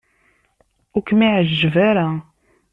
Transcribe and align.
Ur 0.95 1.01
kem-iɛejjeb 1.07 1.75
ara. 1.89 2.07